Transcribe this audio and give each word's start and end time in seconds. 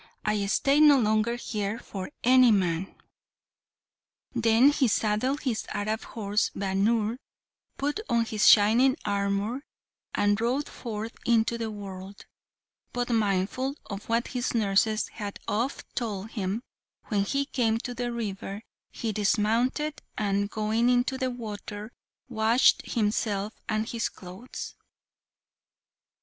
I 0.25 0.43
stay 0.47 0.79
no 0.79 0.97
longer 0.97 1.35
here 1.35 1.77
for 1.77 2.09
any 2.23 2.49
man!" 2.49 2.95
Then 4.33 4.71
he 4.71 4.87
saddled 4.87 5.41
his 5.41 5.67
Arab 5.69 6.01
horse 6.01 6.49
Bhaunr, 6.55 7.17
put 7.77 7.99
on 8.09 8.25
his 8.25 8.47
shining 8.47 8.97
armour, 9.05 9.61
and 10.15 10.41
rode 10.41 10.67
forth 10.67 11.13
into 11.23 11.55
the 11.59 11.69
world; 11.69 12.25
but 12.91 13.11
mindful 13.11 13.75
of 13.85 14.09
what 14.09 14.29
his 14.29 14.55
nurses 14.55 15.07
had 15.09 15.37
oft 15.47 15.85
told 15.95 16.31
him, 16.31 16.63
when 17.09 17.23
he 17.23 17.45
came 17.45 17.77
to 17.77 17.93
the 17.93 18.11
river, 18.11 18.63
he 18.89 19.11
dismounted, 19.11 20.01
and, 20.17 20.49
going 20.49 20.89
into 20.89 21.15
the 21.15 21.29
water, 21.29 21.91
washed 22.27 22.81
himself 22.89 23.53
and 23.69 23.89
his 23.89 24.09
clothes. 24.09 24.73